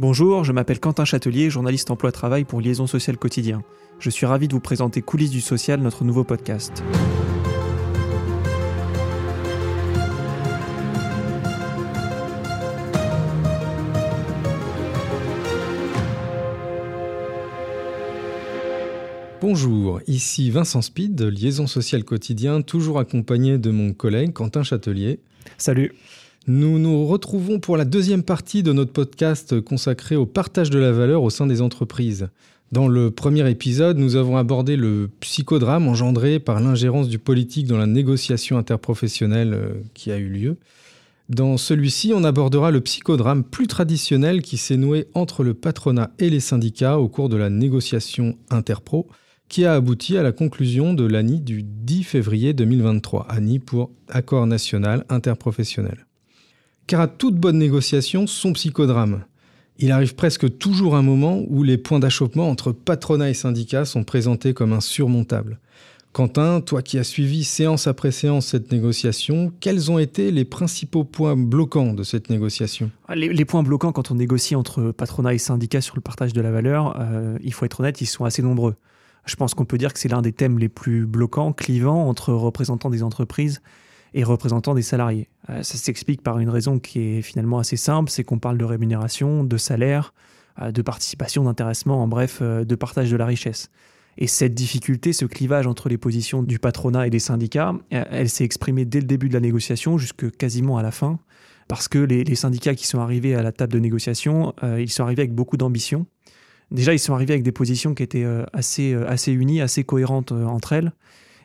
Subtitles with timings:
[0.00, 3.64] Bonjour, je m'appelle Quentin Châtelier, journaliste emploi-travail pour Liaison Sociale Quotidien.
[3.98, 6.84] Je suis ravi de vous présenter Coulisses du Social, notre nouveau podcast.
[19.40, 25.18] Bonjour, ici Vincent Speed de Liaison Sociale Quotidien, toujours accompagné de mon collègue Quentin Châtelier.
[25.56, 25.92] Salut.
[26.48, 30.92] Nous nous retrouvons pour la deuxième partie de notre podcast consacré au partage de la
[30.92, 32.30] valeur au sein des entreprises.
[32.72, 37.76] Dans le premier épisode, nous avons abordé le psychodrame engendré par l'ingérence du politique dans
[37.76, 40.56] la négociation interprofessionnelle euh, qui a eu lieu.
[41.28, 46.30] Dans celui-ci, on abordera le psychodrame plus traditionnel qui s'est noué entre le patronat et
[46.30, 49.06] les syndicats au cours de la négociation interpro,
[49.50, 54.46] qui a abouti à la conclusion de l'ANI du 10 février 2023, ANI pour Accord
[54.46, 56.07] national interprofessionnel.
[56.88, 59.24] Car à toute bonne négociation, son psychodrame.
[59.78, 64.04] Il arrive presque toujours un moment où les points d'achoppement entre patronat et syndicat sont
[64.04, 65.60] présentés comme insurmontables.
[66.12, 71.04] Quentin, toi qui as suivi séance après séance cette négociation, quels ont été les principaux
[71.04, 72.90] points bloquants de cette négociation?
[73.14, 76.50] Les, points bloquants quand on négocie entre patronat et syndicat sur le partage de la
[76.50, 78.76] valeur, euh, il faut être honnête, ils sont assez nombreux.
[79.26, 82.32] Je pense qu'on peut dire que c'est l'un des thèmes les plus bloquants, clivants entre
[82.32, 83.60] représentants des entreprises
[84.14, 85.28] et représentants des salariés.
[85.50, 88.64] Euh, ça s'explique par une raison qui est finalement assez simple, c'est qu'on parle de
[88.64, 90.14] rémunération, de salaire,
[90.60, 93.70] euh, de participation, d'intéressement, en bref, euh, de partage de la richesse.
[94.16, 98.42] Et cette difficulté, ce clivage entre les positions du patronat et des syndicats, elle s'est
[98.42, 101.20] exprimée dès le début de la négociation jusque quasiment à la fin,
[101.68, 105.22] parce que les, syndicats qui sont arrivés à la table de négociation, ils sont arrivés
[105.22, 106.04] avec beaucoup d'ambition.
[106.72, 110.72] Déjà, ils sont arrivés avec des positions qui étaient assez, assez unies, assez cohérentes entre
[110.72, 110.90] elles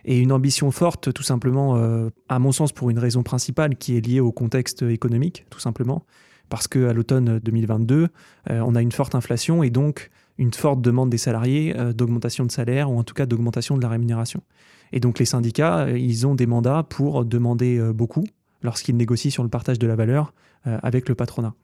[0.05, 3.95] et une ambition forte, tout simplement, euh, à mon sens, pour une raison principale qui
[3.97, 6.05] est liée au contexte économique, tout simplement,
[6.49, 8.09] parce qu'à l'automne 2022,
[8.49, 12.45] euh, on a une forte inflation et donc une forte demande des salariés euh, d'augmentation
[12.45, 14.41] de salaire ou en tout cas d'augmentation de la rémunération.
[14.91, 18.25] Et donc les syndicats, ils ont des mandats pour demander beaucoup
[18.61, 21.55] lorsqu'ils négocient sur le partage de la valeur avec le patronat.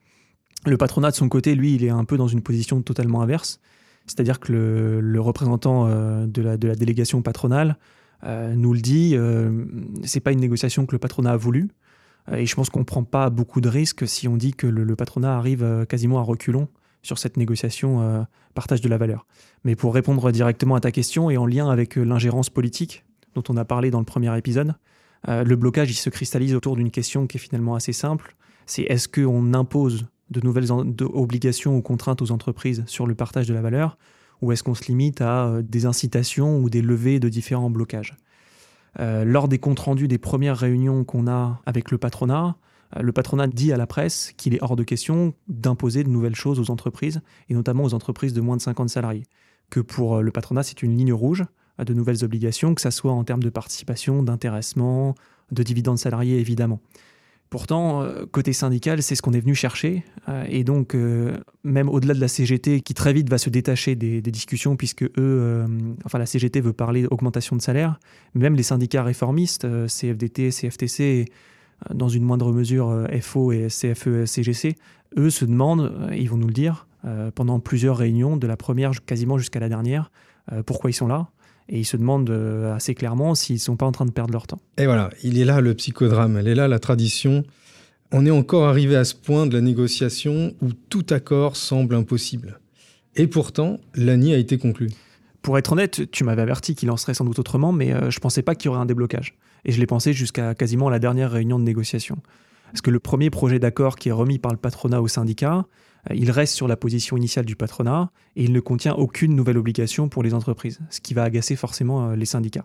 [0.66, 3.59] Le patronat, de son côté, lui, il est un peu dans une position totalement inverse.
[4.07, 4.51] C'est-à-dire que
[4.99, 5.88] le, représentant
[6.25, 7.78] de la, délégation patronale
[8.24, 9.66] nous le dit, euh,
[10.03, 11.69] c'est pas une négociation que le patronat a voulu.
[12.30, 14.68] Euh, et je pense qu'on ne prend pas beaucoup de risques si on dit que
[14.68, 16.68] le, patronat arrive quasiment à reculons
[17.02, 19.25] sur cette négociation partage de la valeur.
[19.63, 23.56] Mais pour répondre directement à ta question et en lien avec l'ingérence politique dont on
[23.56, 24.74] a parlé dans le premier épisode,
[25.25, 28.35] le blocage il se cristallise autour d'une question qui est finalement assez simple.
[28.66, 33.53] C'est est-ce qu'on impose de nouvelles obligations ou contraintes aux entreprises sur le partage de
[33.53, 33.97] la valeur?
[34.41, 38.17] Ou est-ce qu'on se limite à euh, des incitations ou des levées de différents blocages
[39.00, 42.55] euh, Lors des comptes rendus des premières réunions qu'on a avec le patronat,
[42.97, 46.35] euh, le patronat dit à la presse qu'il est hors de question d'imposer de nouvelles
[46.35, 49.23] choses aux entreprises, et notamment aux entreprises de moins de 50 salariés.
[49.69, 51.45] Que pour le patronat, c'est une ligne rouge
[51.78, 55.16] de nouvelles obligations, que ce soit en termes de participation, d'intéressement,
[55.51, 56.79] de dividendes salariés évidemment.
[57.49, 60.03] Pourtant, euh, côté syndical, c'est ce qu'on est venu chercher.
[60.27, 63.95] Euh, et donc, euh, même au-delà de la CGT, qui très vite va se détacher
[63.95, 65.65] des, discussions, puisque eux,
[66.05, 67.99] enfin, la CGT veut parler d'augmentation de salaire,
[68.35, 71.25] même les syndicats réformistes, CFDT, CFTC,
[71.91, 74.75] dans une moindre mesure FO et CFE, CGC,
[75.17, 76.87] eux se demandent, ils vont nous le dire,
[77.33, 80.11] pendant plusieurs réunions, de la première quasiment jusqu'à la dernière,
[80.67, 81.29] pourquoi ils sont là
[81.69, 84.34] et ils se demandent euh, assez clairement s'ils ne sont pas en train de perdre
[84.34, 84.59] leur temps.
[84.78, 87.44] Et voilà, il est là le psychodrame, elle est là la tradition.
[88.12, 92.59] On est encore arrivé à ce point de la négociation où tout accord semble impossible.
[93.16, 94.90] Et pourtant, l'ANI a été conclu.
[95.44, 98.18] Pour être honnête, tu m'avais averti qu'il en serait sans doute autrement, mais euh, je
[98.18, 99.38] ne pensais pas qu'il y aurait un déblocage.
[99.63, 102.18] Et je l'ai pensé jusqu'à quasiment la dernière réunion de négociation.
[102.72, 105.66] Parce que le premier projet d'accord qui est remis par le patronat au syndicat,
[106.13, 110.09] il reste sur la position initiale du patronat et il ne contient aucune nouvelle obligation
[110.09, 112.63] pour les entreprises, ce qui va agacer forcément euh, les syndicats.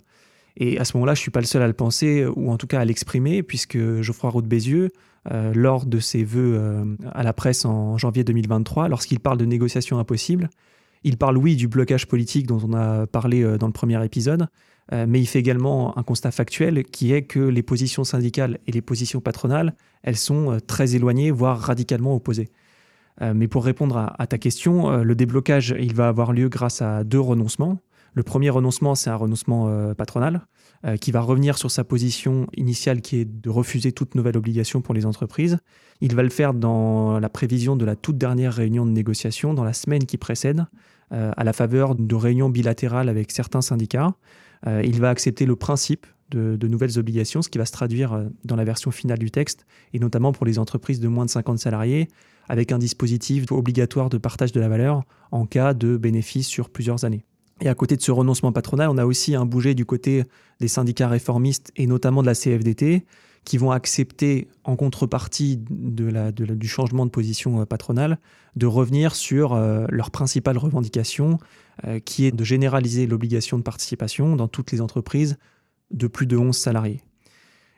[0.57, 2.57] Et à ce moment-là, je ne suis pas le seul à le penser, ou en
[2.57, 4.91] tout cas à l'exprimer, puisque Geoffroy Roux de Bézieux,
[5.33, 9.99] euh, lors de ses vœux à la presse en janvier 2023, lorsqu'il parle de négociations
[9.99, 10.49] impossibles,
[11.03, 14.47] il parle, oui, du blocage politique dont on a parlé dans le premier épisode,
[14.93, 18.81] mais il fait également un constat factuel qui est que les positions syndicales et les
[18.81, 22.49] positions patronales, elles sont très éloignées, voire radicalement opposées.
[23.23, 26.83] Euh, mais pour répondre à, ta question, euh, le déblocage, il va avoir lieu grâce
[26.83, 27.79] à deux renoncements.
[28.15, 30.47] Le premier renoncement, c'est un renoncement euh, patronal
[31.01, 34.93] qui va revenir sur sa position initiale qui est de refuser toute nouvelle obligation pour
[34.93, 35.57] les entreprises.
[36.03, 39.65] Il va le faire dans la prévision de la toute dernière réunion de négociation, dans
[39.65, 40.67] la semaine qui précède,
[41.11, 44.13] à la faveur de réunions bilatérales avec certains syndicats.
[44.67, 48.57] il va accepter le principe de, de, nouvelles obligations, ce qui va se traduire dans
[48.57, 49.65] la version finale du texte,
[49.95, 52.09] et notamment pour les entreprises de moins de 50 salariés,
[52.49, 57.05] avec un dispositif obligatoire de partage de la valeur en cas de bénéfice sur plusieurs
[57.05, 57.25] années.
[57.61, 60.25] Et à côté de ce renoncement patronal, on a aussi un bouger du côté
[60.61, 63.05] des syndicats réformistes et notamment de la CFDT,
[63.45, 68.19] qui vont accepter en contrepartie du changement de position euh, patronale
[68.57, 71.39] de revenir sur euh, leur principale revendication,
[71.87, 75.37] euh, qui est de généraliser l'obligation de participation dans toutes les entreprises
[75.91, 77.03] de plus de 11 salariés.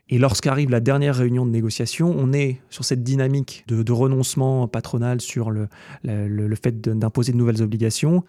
[0.08, 5.20] Et lorsqu'arrive la dernière réunion de négociation, on est sur cette dynamique de, renoncement patronal
[5.20, 5.68] sur le,
[6.04, 8.22] le fait d'imposer de nouvelles obligations,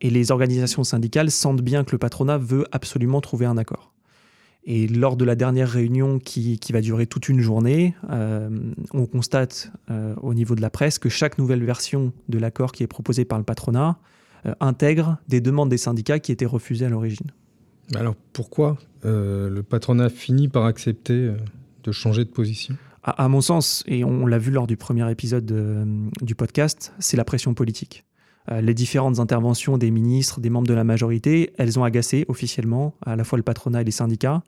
[0.00, 3.92] et les organisations syndicales sentent bien que le patronat veut absolument trouver un accord.
[4.64, 8.50] Et lors de la dernière réunion qui, va durer toute une journée, euh,
[8.92, 12.82] on constate euh, au niveau de la presse que chaque nouvelle version de l'accord qui
[12.82, 13.98] est proposée par le patronat
[14.46, 17.28] euh, intègre des demandes des syndicats qui étaient refusées à l'origine.
[17.94, 21.32] Alors pourquoi le patronat finit par accepter
[21.82, 22.76] de changer de position?
[23.02, 25.46] À, mon sens, et on l'a vu lors du premier épisode
[26.20, 28.04] du podcast, c'est la pression politique.
[28.50, 33.16] les différentes interventions des ministres, des membres de la majorité, elles ont agacé officiellement à
[33.16, 34.42] la fois le patronat et les syndicats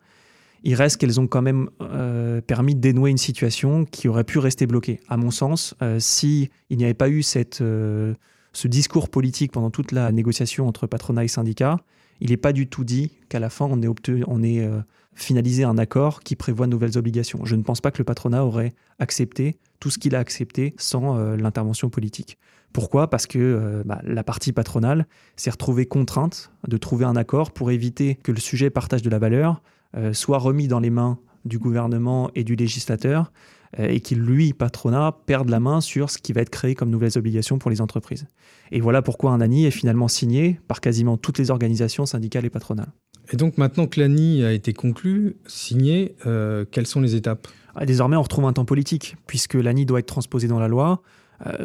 [0.65, 4.39] il reste qu'elles ont quand même euh, permis de dénouer une situation qui aurait pu
[4.39, 5.01] rester bloquée.
[5.09, 8.15] À mon sens, euh, si il n'y avait pas eu cette, euh,
[8.53, 11.81] ce discours politique pendant toute la négociation entre patronat et syndicat,
[12.23, 14.71] il n'est pas du tout dit qu'à la fin, on ait, ait
[15.15, 17.45] finalisé un accord qui prévoit de nouvelles obligations.
[17.45, 21.19] Je ne pense pas que le patronat aurait accepté tout ce qu'il a accepté sans
[21.35, 22.39] l'intervention politique.
[22.73, 23.11] Pourquoi?
[23.11, 28.15] Parce que bah, la partie patronale s'est retrouvée contrainte de trouver un accord pour éviter
[28.15, 29.61] que le sujet partage de la valeur
[29.97, 34.53] euh, soit remis dans les mains du gouvernement et du législateur euh, et qu'il, lui,
[34.53, 37.81] patronat, perde la main sur ce qui va être créé comme nouvelles obligations pour les
[37.81, 38.27] entreprises.
[38.71, 42.51] Et voilà pourquoi un ANI est finalement signé par quasiment toutes les organisations syndicales et
[42.51, 42.93] patronales.
[43.33, 47.49] Et donc maintenant que l'ANI a été conclu, signé, euh, quelles sont les étapes?
[47.75, 51.03] Ah, Désormais, on retrouve un temps politique, puisque l'ANI doit être transposé dans la loi.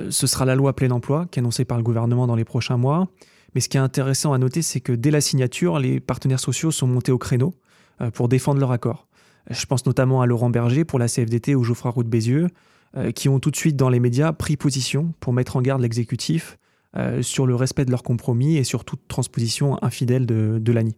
[0.09, 2.77] ce sera la loi plein emploi qui est annoncée par le gouvernement dans les prochains
[2.77, 3.09] mois.
[3.53, 6.71] Mais ce qui est intéressant à noter, c'est que dès la signature, les partenaires sociaux
[6.71, 7.53] sont montés au créneau
[8.01, 9.06] euh, pour défendre leur accord.
[9.49, 12.47] Je pense notamment à Laurent Berger pour la CFDT ou Geoffroy Roux de Bézieux,
[12.95, 15.81] euh, qui ont tout de suite dans les médias pris position pour mettre en garde
[15.81, 16.57] l'exécutif
[16.95, 20.95] euh, sur le respect de leur compromis et sur toute transposition infidèle de, l'ANI.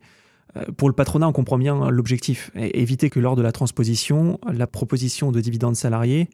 [0.77, 5.31] Pour le patronat, on comprend bien l'objectif, éviter que lors de la transposition, la proposition
[5.31, 6.27] de dividendes salariés,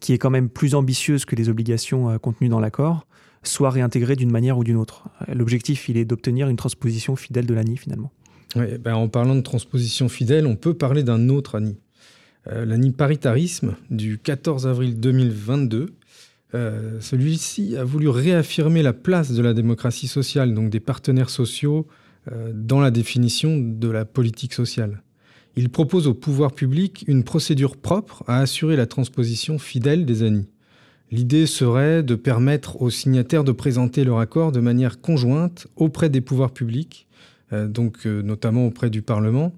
[0.00, 3.06] qui est quand même plus ambitieuse que les obligations contenues dans l'accord,
[3.42, 5.08] soit réintégrée d'une manière ou d'une autre.
[5.28, 8.10] L'objectif, il est d'obtenir une transposition fidèle de l'ANI finalement.
[8.54, 11.76] Ben, en parlant de transposition fidèle, on peut parler d'un autre ANI.
[12.46, 15.94] Euh, L'ANI paritarisme du 14 avril 2022.
[16.54, 21.86] Euh, celui-ci a voulu réaffirmer la place de la démocratie sociale, donc des partenaires sociaux,
[22.32, 25.02] euh, dans la définition de la politique sociale.
[25.56, 30.48] Il propose au pouvoir public une procédure propre à assurer la transposition fidèle des ANI.
[31.10, 36.20] L'idée serait de permettre aux signataires de présenter leur accord de manière conjointe auprès des
[36.20, 37.08] pouvoirs publics
[37.52, 39.52] donc euh, notamment auprès du Parlement,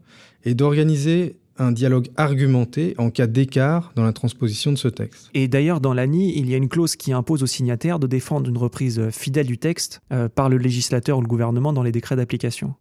[0.44, 5.28] et d'organiser un dialogue argumenté en cas d'écart dans la transposition de ce texte.
[5.34, 8.48] Et d'ailleurs, dans l'ANI, il y a une clause qui impose aux signataires de défendre
[8.48, 12.16] une reprise fidèle du texte euh, par le législateur ou le gouvernement dans les décrets
[12.16, 12.74] d'application.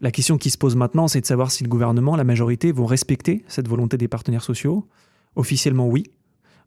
[0.00, 2.86] La question qui se pose maintenant, c'est de savoir si le gouvernement, la majorité, vont
[2.86, 4.86] respecter cette volonté des partenaires sociaux.
[5.36, 6.04] Officiellement, oui,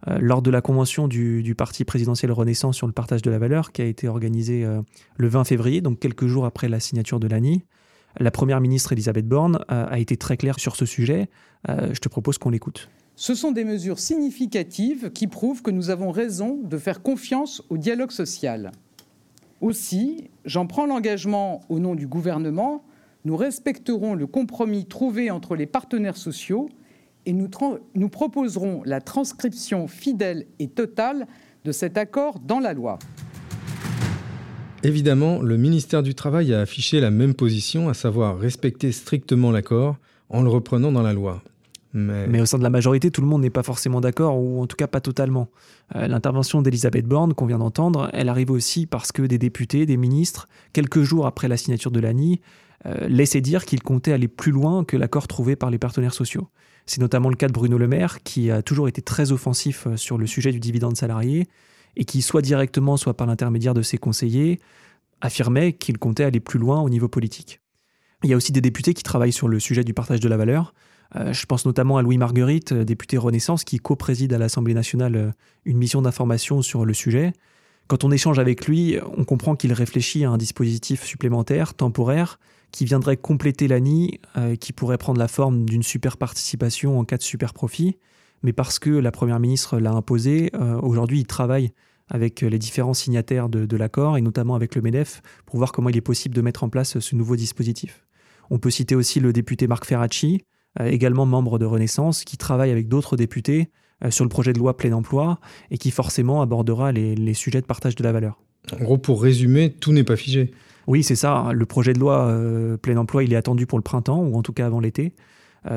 [0.07, 3.72] euh, lors de la convention du, parti présidentiel Renaissance sur le partage de la valeur,
[3.72, 4.81] qui a été organisée euh,
[5.18, 7.63] le 20 février, donc quelques jours après la signature de l'ANI,
[8.18, 11.29] la première ministre Elisabeth Borne euh, a été très claire sur ce sujet.
[11.68, 12.89] je te propose qu'on l'écoute.
[13.15, 17.77] Ce sont des mesures significatives qui prouvent que nous avons raison de faire confiance au
[17.77, 18.72] dialogue social.
[19.60, 22.86] Aussi, j'en prends l'engagement au nom du gouvernement,
[23.25, 26.70] nous respecterons le compromis trouvé entre les partenaires sociaux
[27.29, 27.48] et nous,
[27.93, 31.27] nous proposerons la transcription fidèle et totale
[31.63, 32.98] de cet accord dans la loi.
[34.81, 39.98] Évidemment, le ministère du Travail a affiché la même position, à savoir respecter strictement l'accord
[40.29, 41.43] en le reprenant dans la loi.
[41.93, 42.41] Mais...
[42.41, 44.75] au sein de la majorité, tout le monde n'est pas forcément d'accord, ou en tout
[44.75, 45.50] cas pas totalement.
[45.95, 49.98] Euh, l'intervention d'Elisabeth Borne, qu'on vient d'entendre, elle arrive aussi parce que des députés, des
[49.98, 52.41] ministres, quelques jours après la signature de l'ANI,
[52.88, 56.48] euh, laissaient dire qu'ils comptaient aller plus loin que l'accord trouvé par les partenaires sociaux.
[56.89, 59.96] C'est notamment le cas de Bruno Le Maire, qui a toujours été très offensif euh,
[59.96, 61.48] sur le sujet du dividende salarié,
[61.96, 64.60] et qui, soit directement, soit par l'intermédiaire de ses conseillers,
[65.22, 67.62] affirmait qu'il comptait aller plus loin au niveau politique.
[68.24, 70.36] Il y a aussi des députés qui travaillent sur le sujet du partage de la
[70.36, 70.74] valeur.
[71.15, 75.36] Euh, je pense notamment à Louis Marguerite, euh, député Renaissance, qui co-préside à l'Assemblée nationale
[75.65, 77.34] une mission d'information sur le sujet.
[77.86, 82.39] Quand on échange avec lui, on comprend qu'il réfléchit à un dispositif supplémentaire, temporaire,
[82.71, 87.17] qui viendrait compléter l'ANI, euh, qui pourrait prendre la forme d'une super participation en cas
[87.17, 87.97] de super profit.
[88.43, 91.71] Mais parce que la Première ministre l'a imposé, euh, aujourd'hui, il travaille
[92.07, 95.97] avec les différents signataires de, l'accord et notamment avec le MEDEF pour voir comment il
[95.97, 98.07] est possible de mettre en place ce nouveau dispositif.
[98.49, 100.41] On peut citer aussi le député Marc Ferracci,
[100.79, 103.69] euh, également membre de Renaissance, qui travaille avec d'autres députés
[104.09, 107.95] sur le projet de loi plein emploi et qui forcément abordera les, sujets de partage
[107.95, 108.41] de la valeur.
[108.71, 110.51] En gros, pour résumer, tout n'est pas figé.
[110.89, 111.51] Oui, c'est ça.
[111.53, 114.41] Le projet de loi euh, plein emploi, il est attendu pour le printemps, ou en
[114.41, 115.13] tout cas avant l'été.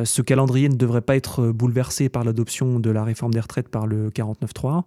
[0.04, 3.87] ce calendrier ne devrait pas être bouleversé par l'adoption de la réforme des retraites par
[3.87, 4.85] le 49.3.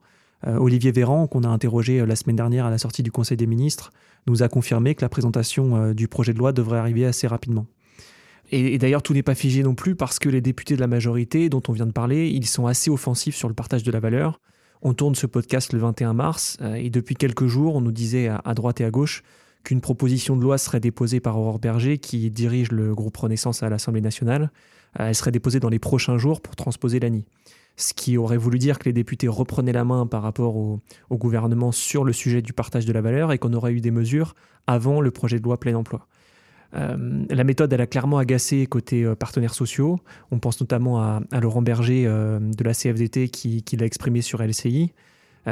[0.47, 3.37] Euh, Olivier Véran, qu'on a interrogé euh, la semaine dernière à la sortie du Conseil
[3.37, 3.91] des ministres,
[4.27, 7.65] nous a confirmé que la présentation euh, du projet de loi devrait arriver assez rapidement.
[8.51, 11.49] Et, d'ailleurs, tout n'est pas figé non plus parce que les députés de la majorité
[11.49, 14.39] dont on vient de parler, ils sont assez offensifs sur le partage de la valeur.
[14.83, 18.53] On tourne ce podcast le 21 mars et depuis quelques jours, on nous disait à,
[18.53, 19.23] droite et à gauche
[19.65, 23.69] qu'une proposition de loi serait déposée par Aurore Berger, qui dirige le groupe Renaissance à
[23.69, 24.51] l'Assemblée nationale.
[24.97, 27.25] Elle serait déposée dans les prochains jours pour transposer l'ANI
[27.77, 30.79] ce qui aurait voulu dire que les députés reprenaient la main par rapport au,
[31.11, 34.35] gouvernement sur le sujet du partage de la valeur et qu'on aurait eu des mesures
[34.67, 36.07] avant le projet de loi plein emploi.
[36.75, 39.97] Euh, la méthode, elle a clairement agacé côté euh, partenaires sociaux.
[40.31, 44.41] On pense notamment à, Laurent Berger euh, de la CFDT qui, qui l'a exprimé sur
[44.41, 44.91] LCI.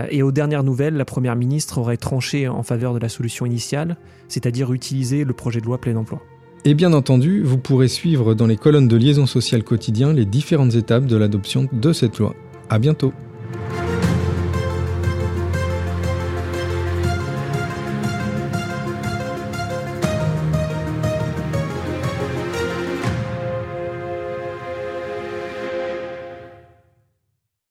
[0.10, 3.98] Et aux dernières nouvelles, la Première ministre aurait tranché en faveur de la solution initiale,
[4.28, 6.22] c'est-à-dire utiliser le projet de loi plein emploi.
[6.66, 10.76] Et bien entendu, vous pourrez suivre dans les colonnes de liaison sociale quotidien les différentes
[10.76, 12.36] étapes de l'adoption de cette loi.
[12.70, 13.14] À bientôt!